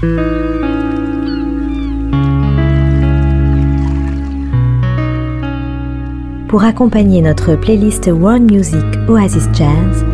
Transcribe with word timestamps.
Pour 0.00 0.12
accompagner 6.62 7.20
notre 7.20 7.56
playlist 7.56 8.06
World 8.06 8.48
Music 8.48 8.84
Oasis 9.08 9.48
Jazz, 9.52 10.04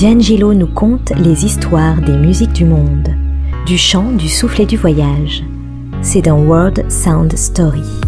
D'Angelo 0.00 0.54
nous 0.54 0.66
conte 0.66 1.12
les 1.16 1.44
histoires 1.44 2.02
des 2.02 2.16
musiques 2.16 2.52
du 2.52 2.64
monde, 2.64 3.14
du 3.64 3.78
chant, 3.78 4.10
du 4.10 4.28
souffle 4.28 4.62
et 4.62 4.66
du 4.66 4.76
voyage. 4.76 5.44
C'est 6.02 6.22
dans 6.22 6.40
World 6.40 6.90
Sound 6.90 7.36
Story. 7.36 8.07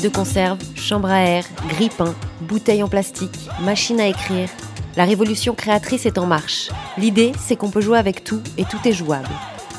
De 0.00 0.08
conserve, 0.08 0.58
chambre 0.74 1.10
à 1.10 1.20
air, 1.20 1.44
grille-pain, 1.68 2.14
bouteilles 2.40 2.82
en 2.82 2.88
plastique, 2.88 3.48
machine 3.62 4.00
à 4.00 4.06
écrire. 4.06 4.48
La 4.96 5.04
révolution 5.04 5.54
créatrice 5.54 6.06
est 6.06 6.18
en 6.18 6.24
marche. 6.24 6.70
L'idée, 6.96 7.32
c'est 7.38 7.56
qu'on 7.56 7.68
peut 7.68 7.80
jouer 7.82 7.98
avec 7.98 8.24
tout 8.24 8.40
et 8.56 8.64
tout 8.64 8.78
est 8.86 8.92
jouable. 8.92 9.28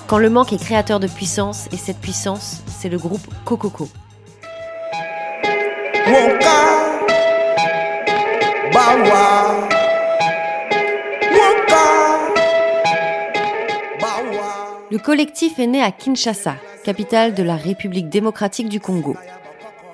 Quand 0.07 0.20
le 0.20 0.30
manque 0.30 0.54
est 0.54 0.63
créateur 0.63 0.99
de 0.99 1.07
puissance 1.07 1.68
et 1.71 1.77
cette 1.77 1.99
puissance, 1.99 2.62
c'est 2.68 2.90
le 2.90 2.98
groupe 2.98 3.26
Cococo. 3.45 3.90
Le 14.91 14.98
collectif 14.99 15.57
est 15.57 15.68
né 15.68 15.82
à 15.82 15.91
Kinshasa, 15.91 16.55
capitale 16.84 17.34
de 17.34 17.41
la 17.41 17.55
République 17.55 18.10
démocratique 18.10 18.70
du 18.70 18.79
Congo. 18.79 19.16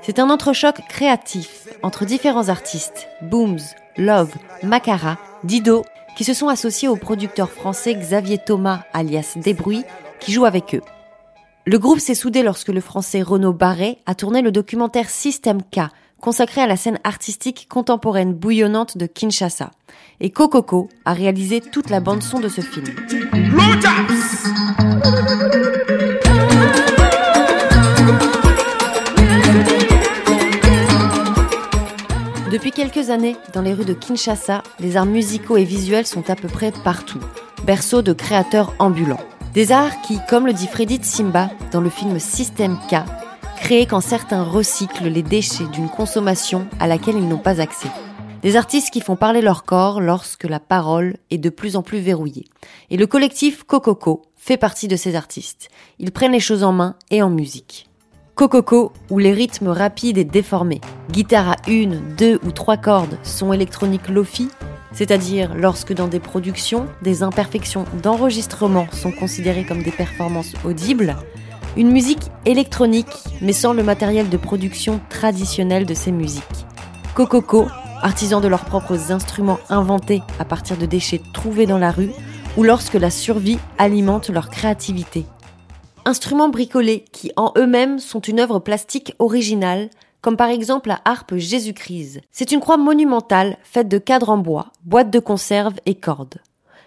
C'est 0.02 0.20
un 0.20 0.30
entrechoc 0.30 0.82
créatif 0.88 1.68
entre 1.84 2.06
différents 2.06 2.50
artistes, 2.50 3.08
Booms, 3.22 3.60
Love, 3.98 4.34
Macara, 4.64 5.18
Dido, 5.44 5.84
qui 6.16 6.24
se 6.24 6.34
sont 6.34 6.48
associés 6.48 6.88
au 6.88 6.96
producteur 6.96 7.50
français 7.50 7.96
Xavier 7.96 8.38
Thomas 8.38 8.84
alias 8.94 9.34
Desbruits, 9.36 9.84
qui 10.20 10.32
joue 10.32 10.46
avec 10.46 10.76
eux. 10.76 10.82
Le 11.66 11.78
groupe 11.78 12.00
s'est 12.00 12.16
soudé 12.16 12.44
lorsque 12.44 12.70
le 12.70 12.82
français 12.82 13.22
Renaud 13.22 13.54
Barré 13.54 14.00
a 14.06 14.16
tourné 14.16 14.42
le 14.42 14.52
documentaire 14.52 15.10
System 15.10 15.62
K, 15.62 15.82
consacré 16.20 16.62
à 16.62 16.68
la 16.68 16.78
scène 16.78 17.00
artistique 17.04 17.68
contemporaine 17.70 18.34
bouillonnante 18.34 18.98
de 18.98 19.06
Kinshasa. 19.06 19.72
Et 20.20 20.32
Cococo 20.32 20.90
a 21.06 21.14
réalisé 21.14 21.62
toute 21.62 21.90
la 21.90 22.00
bande 22.00 22.24
son 22.24 22.40
de 22.40 22.50
ce 22.50 22.62
film. 22.62 22.88
Quelques 32.90 33.10
années, 33.10 33.36
dans 33.54 33.62
les 33.62 33.74
rues 33.74 33.86
de 33.86 33.94
Kinshasa, 33.94 34.64
les 34.80 34.98
arts 34.98 35.06
musicaux 35.06 35.58
et 35.58 35.64
visuels 35.64 36.08
sont 36.08 36.30
à 36.30 36.36
peu 36.36 36.48
près 36.48 36.72
partout, 36.72 37.20
berceau 37.64 38.02
de 38.02 38.14
créateurs 38.14 38.74
ambulants. 38.80 39.20
Des 39.54 39.72
arts 39.72 40.02
qui, 40.02 40.18
comme 40.28 40.48
le 40.48 40.54
dit 40.54 40.68
Freddy 40.68 41.00
Simba 41.04 41.52
dans 41.72 41.82
le 41.82 41.90
film 41.90 42.18
System 42.20 42.80
K, 42.90 43.04
créent 43.58 43.86
quand 43.86 44.02
certains 44.02 44.44
recyclent 44.44 45.08
les 45.08 45.22
déchets 45.22 45.68
d'une 45.68 45.90
consommation 45.90 46.68
à 46.80 46.88
laquelle 46.88 47.18
ils 47.18 47.28
n'ont 47.28 47.38
pas 47.38 47.62
accès. 47.62 47.90
Des 48.42 48.56
artistes 48.56 48.92
qui 48.92 49.02
font 49.02 49.16
parler 49.16 49.42
leur 49.42 49.66
corps 49.66 50.02
lorsque 50.02 50.46
la 50.46 50.60
parole 50.60 51.18
est 51.30 51.38
de 51.38 51.50
plus 51.50 51.76
en 51.76 51.84
plus 51.84 52.00
verrouillée. 52.00 52.46
Et 52.90 52.98
le 52.98 53.06
collectif 53.06 53.64
Cococo 53.66 54.24
fait 54.36 54.58
partie 54.58 54.88
de 54.88 54.96
ces 54.96 55.16
artistes. 55.16 55.70
Ils 56.00 56.12
prennent 56.12 56.32
les 56.32 56.40
choses 56.40 56.64
en 56.64 56.72
main 56.72 56.96
et 57.12 57.22
en 57.22 57.30
musique. 57.30 57.89
Cococo, 58.40 58.94
où 59.10 59.20
les 59.20 59.34
rythmes 59.34 59.68
rapides 59.68 60.18
et 60.18 60.24
déformés, 60.24 60.80
guitare 61.12 61.50
à 61.50 61.56
une, 61.68 62.00
deux 62.16 62.40
ou 62.46 62.54
trois 62.54 62.78
cordes, 62.78 63.18
son 63.22 63.52
électronique 63.52 64.08
lofi, 64.08 64.48
c'est-à-dire 64.94 65.54
lorsque 65.56 65.92
dans 65.92 66.08
des 66.08 66.22
productions, 66.22 66.86
des 67.02 67.22
imperfections 67.22 67.84
d'enregistrement 68.02 68.88
sont 68.94 69.12
considérées 69.12 69.66
comme 69.66 69.84
des 69.84 69.92
performances 69.92 70.54
audibles, 70.64 71.18
une 71.76 71.92
musique 71.92 72.32
électronique 72.46 73.12
mais 73.42 73.52
sans 73.52 73.74
le 73.74 73.84
matériel 73.84 74.30
de 74.30 74.38
production 74.38 75.02
traditionnel 75.10 75.86
de 75.86 75.94
ces 75.94 76.14
musiques. 76.14 76.66
Cococo, 77.16 77.68
artisans 78.02 78.42
de 78.42 78.48
leurs 78.48 78.64
propres 78.64 79.12
instruments 79.12 79.60
inventés 79.70 80.24
à 80.40 80.46
partir 80.46 80.78
de 80.78 80.86
déchets 80.86 81.22
trouvés 81.34 81.66
dans 81.66 81.78
la 81.78 81.92
rue, 81.92 82.12
ou 82.56 82.64
lorsque 82.64 82.94
la 82.94 83.10
survie 83.10 83.60
alimente 83.78 84.30
leur 84.30 84.50
créativité 84.50 85.26
instruments 86.06 86.50
bricolés 86.50 87.06
qui 87.12 87.32
en 87.36 87.54
eux-mêmes 87.58 88.00
sont 88.00 88.20
une 88.20 88.40
œuvre 88.40 88.60
plastique 88.60 89.14
originale, 89.20 89.90
comme 90.22 90.38
par 90.38 90.50
exemple 90.50 90.90
la 90.90 91.02
harpe 91.06 91.36
Jésus-Christ. 91.36 92.22
C'est 92.32 92.52
une 92.52 92.60
croix 92.60 92.78
monumentale 92.78 93.58
faite 93.64 93.88
de 93.88 93.98
cadres 93.98 94.30
en 94.30 94.38
bois, 94.38 94.72
boîtes 94.84 95.12
de 95.12 95.20
conserve 95.20 95.76
et 95.86 95.96
cordes. 95.96 96.40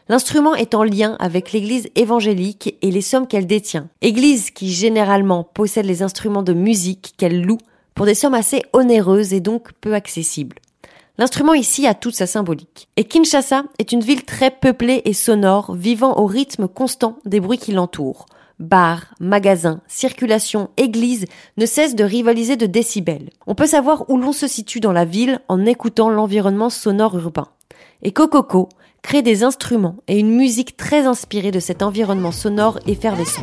L'instrument 0.08 0.54
est 0.54 0.74
en 0.74 0.82
lien 0.82 1.16
avec 1.20 1.52
l'église 1.52 1.88
évangélique 1.94 2.76
et 2.82 2.90
les 2.90 3.00
sommes 3.00 3.26
qu'elle 3.26 3.46
détient. 3.46 3.88
Église 4.02 4.50
qui 4.50 4.70
généralement 4.70 5.44
possède 5.44 5.86
les 5.86 6.02
instruments 6.02 6.42
de 6.42 6.52
musique 6.52 7.14
qu'elle 7.16 7.42
loue 7.42 7.58
pour 7.94 8.06
des 8.06 8.14
sommes 8.14 8.34
assez 8.34 8.62
onéreuses 8.72 9.32
et 9.32 9.40
donc 9.40 9.72
peu 9.80 9.94
accessibles. 9.94 10.56
L'instrument 11.18 11.54
ici 11.54 11.86
a 11.86 11.94
toute 11.94 12.16
sa 12.16 12.26
symbolique. 12.26 12.88
Et 12.96 13.04
Kinshasa 13.04 13.64
est 13.78 13.92
une 13.92 14.00
ville 14.00 14.24
très 14.24 14.50
peuplée 14.50 15.02
et 15.04 15.12
sonore, 15.12 15.74
vivant 15.74 16.18
au 16.18 16.26
rythme 16.26 16.68
constant 16.68 17.18
des 17.24 17.38
bruits 17.38 17.58
qui 17.58 17.72
l'entourent 17.72 18.26
bars, 18.62 19.14
magasins, 19.20 19.80
circulation, 19.86 20.70
églises 20.76 21.26
ne 21.58 21.66
cessent 21.66 21.94
de 21.94 22.04
rivaliser 22.04 22.56
de 22.56 22.66
décibels. 22.66 23.30
On 23.46 23.54
peut 23.54 23.66
savoir 23.66 24.08
où 24.08 24.16
l'on 24.16 24.32
se 24.32 24.46
situe 24.46 24.80
dans 24.80 24.92
la 24.92 25.04
ville 25.04 25.40
en 25.48 25.66
écoutant 25.66 26.08
l'environnement 26.08 26.70
sonore 26.70 27.18
urbain. 27.18 27.48
Et 28.02 28.12
Cococo 28.12 28.68
crée 29.02 29.22
des 29.22 29.44
instruments 29.44 29.96
et 30.08 30.18
une 30.18 30.34
musique 30.34 30.76
très 30.76 31.06
inspirée 31.06 31.50
de 31.50 31.60
cet 31.60 31.82
environnement 31.82 32.32
sonore 32.32 32.78
effervescent. 32.86 33.42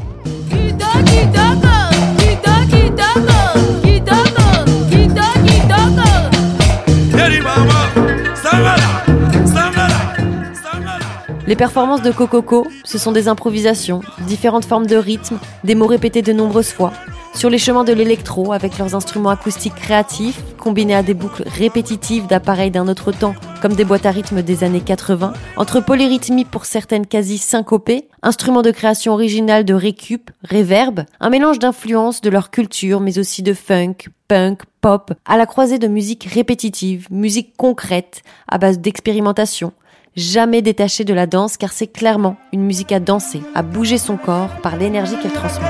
Performances 11.60 12.02
de 12.02 12.14
Cococo, 12.14 12.66
ce 12.86 12.98
sont 12.98 13.12
des 13.12 13.28
improvisations, 13.28 14.00
différentes 14.26 14.64
formes 14.64 14.88
de 14.88 14.96
rythme, 14.96 15.38
des 15.66 15.76
mots 15.76 15.88
répétés 15.88 16.22
de 16.22 16.32
nombreuses 16.32 16.72
fois, 16.72 16.94
sur 17.36 17.50
les 17.50 17.58
chemins 17.58 17.84
de 17.84 17.92
l'électro 17.92 18.54
avec 18.54 18.78
leurs 18.78 18.96
instruments 18.96 19.30
acoustiques 19.30 19.76
créatifs, 19.76 20.42
combinés 20.58 20.96
à 20.96 21.04
des 21.04 21.14
boucles 21.14 21.44
répétitives 21.46 22.28
d'appareils 22.28 22.72
d'un 22.72 22.88
autre 22.88 23.12
temps, 23.12 23.36
comme 23.62 23.74
des 23.74 23.84
boîtes 23.84 24.06
à 24.06 24.12
rythme 24.12 24.42
des 24.42 24.64
années 24.64 24.80
80, 24.80 25.34
entre 25.58 25.82
polyrythmie 25.82 26.46
pour 26.46 26.64
certaines 26.64 27.06
quasi 27.06 27.38
syncopées, 27.38 28.08
instruments 28.22 28.62
de 28.62 28.72
création 28.72 29.12
originale 29.12 29.66
de 29.66 29.74
récup, 29.74 30.32
réverb, 30.46 31.02
un 31.20 31.30
mélange 31.30 31.60
d'influences 31.60 32.22
de 32.22 32.30
leur 32.30 32.52
culture, 32.52 33.02
mais 33.02 33.20
aussi 33.20 33.44
de 33.44 33.54
funk, 33.54 33.96
punk, 34.30 34.62
pop, 34.80 35.12
à 35.26 35.36
la 35.36 35.46
croisée 35.46 35.78
de 35.78 35.90
musique 35.90 36.24
répétitive, 36.24 37.08
musique 37.12 37.58
concrète, 37.58 38.22
à 38.48 38.58
base 38.60 38.80
d'expérimentation, 38.80 39.74
jamais 40.20 40.62
détaché 40.62 41.06
de 41.06 41.14
la 41.14 41.26
danse 41.26 41.56
car 41.56 41.72
c'est 41.72 41.88
clairement 41.88 42.36
une 42.52 42.64
musique 42.64 42.92
à 42.92 43.00
danser, 43.00 43.42
à 43.56 43.64
bouger 43.64 43.98
son 43.98 44.18
corps 44.18 44.50
par 44.62 44.76
l'énergie 44.76 45.18
qu'elle 45.22 45.32
transmet. 45.32 45.66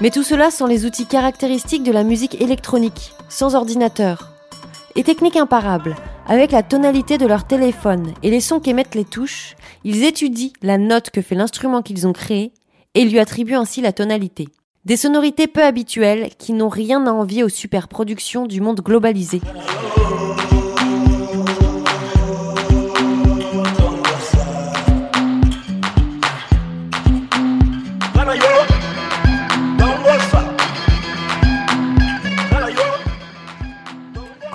Mais 0.00 0.10
tout 0.10 0.24
cela 0.24 0.50
sont 0.50 0.66
les 0.66 0.84
outils 0.84 1.06
caractéristiques 1.06 1.84
de 1.84 1.92
la 1.92 2.02
musique 2.02 2.40
électronique, 2.40 3.12
sans 3.28 3.54
ordinateur. 3.54 4.32
Et 4.96 5.04
technique 5.04 5.36
imparable, 5.36 5.94
avec 6.26 6.52
la 6.52 6.62
tonalité 6.62 7.18
de 7.18 7.26
leur 7.26 7.46
téléphone 7.46 8.14
et 8.22 8.30
les 8.30 8.40
sons 8.40 8.60
qu'émettent 8.60 8.94
les 8.94 9.04
touches, 9.04 9.56
ils 9.84 10.04
étudient 10.04 10.52
la 10.62 10.78
note 10.78 11.10
que 11.10 11.22
fait 11.22 11.34
l'instrument 11.34 11.82
qu'ils 11.82 12.06
ont 12.06 12.12
créé 12.12 12.52
et 12.94 13.04
lui 13.04 13.18
attribuent 13.18 13.54
ainsi 13.54 13.80
la 13.80 13.92
tonalité. 13.92 14.48
Des 14.84 14.96
sonorités 14.96 15.46
peu 15.46 15.62
habituelles 15.62 16.30
qui 16.38 16.52
n'ont 16.52 16.68
rien 16.68 17.06
à 17.06 17.12
envier 17.12 17.44
aux 17.44 17.48
superproductions 17.48 18.46
du 18.46 18.60
monde 18.60 18.80
globalisé. 18.80 19.40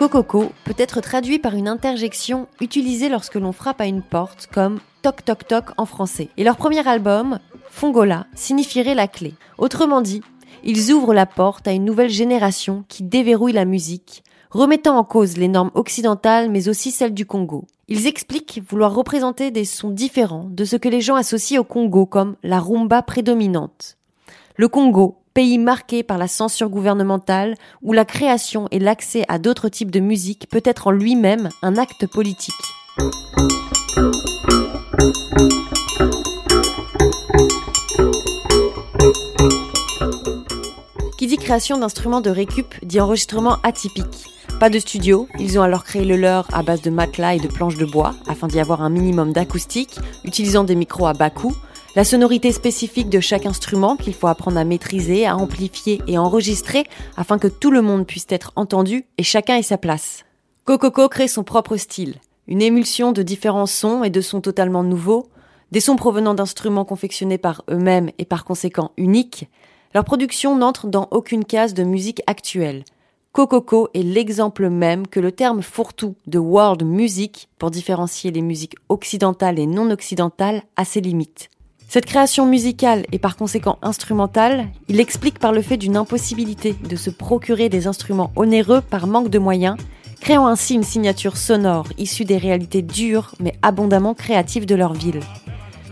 Cococo 0.07 0.53
peut 0.63 0.73
être 0.77 1.01
traduit 1.01 1.37
par 1.37 1.53
une 1.53 1.67
interjection 1.67 2.47
utilisée 2.61 3.09
lorsque 3.09 3.35
l'on 3.35 3.51
frappe 3.51 3.81
à 3.81 3.87
une 3.87 4.01
porte, 4.01 4.47
comme 4.53 4.79
toc 5.01 5.25
toc 5.25 5.45
toc 5.45 5.65
en 5.75 5.85
français. 5.85 6.29
Et 6.37 6.45
leur 6.45 6.55
premier 6.55 6.87
album, 6.87 7.39
Fongola, 7.69 8.25
signifierait 8.33 8.95
la 8.95 9.09
clé. 9.09 9.33
Autrement 9.57 9.99
dit, 9.99 10.21
ils 10.63 10.93
ouvrent 10.93 11.13
la 11.13 11.25
porte 11.25 11.67
à 11.67 11.73
une 11.73 11.83
nouvelle 11.83 12.09
génération 12.09 12.85
qui 12.87 13.03
déverrouille 13.03 13.51
la 13.51 13.65
musique, 13.65 14.23
remettant 14.49 14.97
en 14.97 15.03
cause 15.03 15.35
les 15.35 15.49
normes 15.49 15.71
occidentales 15.73 16.49
mais 16.49 16.69
aussi 16.69 16.91
celles 16.91 17.13
du 17.13 17.25
Congo. 17.25 17.65
Ils 17.89 18.07
expliquent 18.07 18.61
vouloir 18.69 18.95
représenter 18.95 19.51
des 19.51 19.65
sons 19.65 19.89
différents 19.89 20.47
de 20.49 20.63
ce 20.63 20.77
que 20.77 20.87
les 20.87 21.01
gens 21.01 21.15
associent 21.15 21.59
au 21.59 21.65
Congo 21.65 22.05
comme 22.05 22.37
la 22.43 22.61
rumba 22.61 23.01
prédominante. 23.01 23.97
Le 24.55 24.69
Congo, 24.69 25.17
pays 25.37 25.59
marqué 25.59 26.01
par 26.01 26.17
la 26.17 26.27
censure 26.27 26.67
gouvernementale, 26.67 27.53
où 27.83 27.93
la 27.93 28.05
création 28.05 28.67
et 28.71 28.79
l'accès 28.79 29.23
à 29.27 29.37
d'autres 29.37 29.69
types 29.69 29.91
de 29.91 29.99
musique 29.99 30.47
peut 30.49 30.63
être 30.65 30.87
en 30.87 30.89
lui-même 30.89 31.49
un 31.61 31.77
acte 31.77 32.07
politique. 32.07 32.55
Qui 41.19 41.27
dit 41.27 41.37
création 41.37 41.77
d'instruments 41.77 42.21
de 42.21 42.31
récup 42.31 42.73
dit 42.81 42.99
enregistrement 42.99 43.57
atypique. 43.61 44.25
Pas 44.59 44.71
de 44.71 44.79
studio, 44.79 45.27
ils 45.37 45.59
ont 45.59 45.61
alors 45.61 45.83
créé 45.83 46.03
le 46.03 46.15
leur 46.15 46.47
à 46.51 46.63
base 46.63 46.81
de 46.81 46.89
matelas 46.89 47.35
et 47.35 47.39
de 47.39 47.47
planches 47.47 47.77
de 47.77 47.85
bois 47.85 48.15
afin 48.27 48.47
d'y 48.47 48.59
avoir 48.59 48.81
un 48.81 48.89
minimum 48.89 49.33
d'acoustique, 49.33 49.99
utilisant 50.23 50.63
des 50.63 50.73
micros 50.73 51.05
à 51.05 51.13
bas 51.13 51.29
coût, 51.29 51.53
la 51.97 52.03
sonorité 52.03 52.51
spécifique 52.51 53.09
de 53.09 53.19
chaque 53.19 53.47
instrument 53.47 53.97
qu'il 53.97 54.13
faut 54.13 54.27
apprendre 54.27 54.59
à 54.59 54.63
maîtriser, 54.63 55.25
à 55.25 55.35
amplifier 55.35 55.99
et 56.05 56.19
enregistrer 56.19 56.85
afin 57.15 57.39
que 57.39 57.47
tout 57.47 57.71
le 57.71 57.81
monde 57.81 58.05
puisse 58.05 58.27
être 58.29 58.51
entendu 58.55 59.07
et 59.17 59.23
chacun 59.23 59.55
ait 59.55 59.63
sa 59.63 59.79
place. 59.79 60.23
Cococo 60.63 61.09
crée 61.09 61.27
son 61.27 61.43
propre 61.43 61.75
style, 61.75 62.17
une 62.45 62.61
émulsion 62.61 63.13
de 63.13 63.23
différents 63.23 63.65
sons 63.65 64.03
et 64.03 64.11
de 64.11 64.21
sons 64.21 64.41
totalement 64.41 64.83
nouveaux, 64.83 65.29
des 65.71 65.79
sons 65.79 65.95
provenant 65.95 66.35
d'instruments 66.35 66.85
confectionnés 66.85 67.39
par 67.39 67.63
eux-mêmes 67.67 68.11
et 68.19 68.25
par 68.25 68.45
conséquent 68.45 68.91
uniques, 68.97 69.49
leur 69.95 70.05
production 70.05 70.55
n'entre 70.55 70.85
dans 70.85 71.07
aucune 71.09 71.45
case 71.45 71.73
de 71.73 71.83
musique 71.83 72.21
actuelle. 72.27 72.83
Cococo 73.31 73.89
est 73.95 74.03
l'exemple 74.03 74.69
même 74.69 75.07
que 75.07 75.19
le 75.19 75.31
terme 75.31 75.63
fourre-tout 75.63 76.13
de 76.27 76.37
world 76.37 76.83
music, 76.83 77.49
pour 77.57 77.71
différencier 77.71 78.29
les 78.29 78.43
musiques 78.43 78.75
occidentales 78.87 79.57
et 79.57 79.65
non 79.65 79.89
occidentales, 79.89 80.61
a 80.75 80.85
ses 80.85 81.01
limites. 81.01 81.49
Cette 81.89 82.05
création 82.05 82.45
musicale 82.45 83.05
et 83.13 83.17
par 83.17 83.37
conséquent 83.37 83.79
instrumentale, 83.81 84.67
il 84.89 84.99
explique 84.99 85.39
par 85.39 85.53
le 85.53 85.61
fait 85.61 85.77
d'une 85.77 85.95
impossibilité 85.95 86.75
de 86.89 86.97
se 86.97 87.09
procurer 87.09 87.69
des 87.69 87.87
instruments 87.87 88.31
onéreux 88.35 88.81
par 88.81 89.07
manque 89.07 89.29
de 89.29 89.39
moyens, 89.39 89.77
créant 90.19 90.47
ainsi 90.47 90.75
une 90.75 90.83
signature 90.83 91.37
sonore 91.37 91.87
issue 91.97 92.25
des 92.25 92.37
réalités 92.37 92.81
dures 92.81 93.35
mais 93.39 93.53
abondamment 93.61 94.13
créatives 94.13 94.65
de 94.65 94.75
leur 94.75 94.91
ville. 94.91 95.21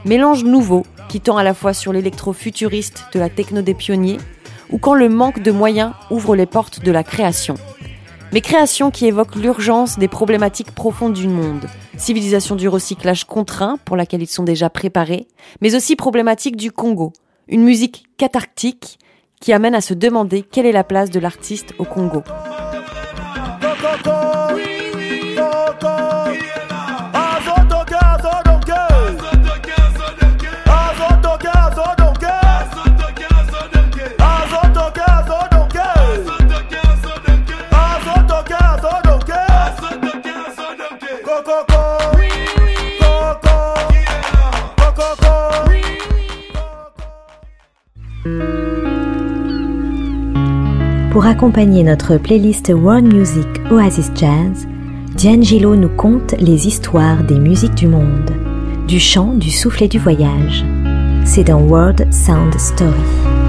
Mélange 0.03 0.43
nouveau 0.43 0.85
qui 1.07 1.21
tend 1.21 1.37
à 1.37 1.43
la 1.43 1.53
fois 1.53 1.73
sur 1.73 1.93
l'électro-futuriste 1.93 3.05
de 3.13 3.19
la 3.19 3.29
techno 3.29 3.61
des 3.61 3.73
pionniers 3.73 4.17
ou 4.71 4.77
quand 4.77 4.95
le 4.95 5.07
manque 5.07 5.41
de 5.41 5.51
moyens 5.51 5.93
ouvre 6.11 6.35
les 6.35 6.45
portes 6.45 6.83
de 6.83 6.91
la 6.91 7.05
création. 7.05 7.55
Mais 8.35 8.41
création 8.41 8.91
qui 8.91 9.05
évoque 9.05 9.37
l'urgence 9.37 9.97
des 9.97 10.09
problématiques 10.09 10.71
profondes 10.71 11.13
du 11.13 11.29
monde, 11.29 11.69
civilisation 11.95 12.57
du 12.57 12.67
recyclage 12.67 13.23
contraint 13.23 13.77
pour 13.85 13.95
laquelle 13.95 14.21
ils 14.21 14.27
sont 14.27 14.43
déjà 14.43 14.69
préparés, 14.69 15.25
mais 15.61 15.73
aussi 15.73 15.95
problématique 15.95 16.57
du 16.57 16.69
Congo, 16.69 17.13
une 17.47 17.63
musique 17.63 18.03
cathartique 18.17 18.99
qui 19.39 19.53
amène 19.53 19.73
à 19.73 19.79
se 19.79 19.93
demander 19.93 20.41
quelle 20.41 20.65
est 20.65 20.73
la 20.73 20.83
place 20.83 21.11
de 21.11 21.21
l'artiste 21.21 21.73
au 21.77 21.85
Congo. 21.85 22.23
Pour 51.15 51.27
accompagner 51.27 51.81
notre 51.81 52.17
playlist 52.17 52.73
World 52.75 53.13
Music 53.13 53.47
Oasis 53.71 54.11
Jazz, 54.15 54.67
D'Angelo 55.23 55.77
nous 55.77 55.87
conte 55.87 56.33
les 56.41 56.67
histoires 56.67 57.23
des 57.23 57.39
musiques 57.39 57.73
du 57.75 57.87
monde, 57.87 58.31
du 58.85 58.99
chant, 58.99 59.31
du 59.33 59.49
souffle 59.49 59.85
et 59.85 59.87
du 59.87 59.97
voyage. 59.97 60.65
C'est 61.23 61.45
dans 61.45 61.61
World 61.61 62.05
Sound 62.13 62.59
Story. 62.59 63.44